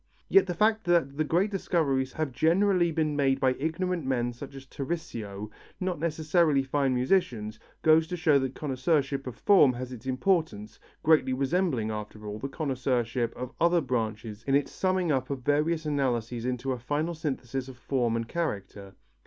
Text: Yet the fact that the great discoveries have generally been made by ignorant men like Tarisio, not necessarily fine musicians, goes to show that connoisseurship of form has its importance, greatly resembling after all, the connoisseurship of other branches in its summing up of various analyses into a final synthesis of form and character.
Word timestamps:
Yet 0.29 0.47
the 0.47 0.55
fact 0.55 0.83
that 0.85 1.15
the 1.15 1.23
great 1.23 1.51
discoveries 1.51 2.13
have 2.13 2.31
generally 2.31 2.91
been 2.91 3.15
made 3.15 3.39
by 3.39 3.53
ignorant 3.59 4.03
men 4.03 4.33
like 4.41 4.49
Tarisio, 4.49 5.51
not 5.79 5.99
necessarily 5.99 6.63
fine 6.63 6.95
musicians, 6.95 7.59
goes 7.83 8.07
to 8.07 8.17
show 8.17 8.39
that 8.39 8.55
connoisseurship 8.55 9.27
of 9.27 9.35
form 9.35 9.73
has 9.73 9.91
its 9.91 10.07
importance, 10.07 10.79
greatly 11.03 11.33
resembling 11.33 11.91
after 11.91 12.25
all, 12.25 12.39
the 12.39 12.49
connoisseurship 12.49 13.31
of 13.35 13.53
other 13.61 13.79
branches 13.79 14.43
in 14.47 14.55
its 14.55 14.71
summing 14.71 15.11
up 15.11 15.29
of 15.29 15.43
various 15.43 15.85
analyses 15.85 16.45
into 16.45 16.71
a 16.71 16.79
final 16.79 17.13
synthesis 17.13 17.67
of 17.67 17.77
form 17.77 18.15
and 18.15 18.27
character. 18.27 18.95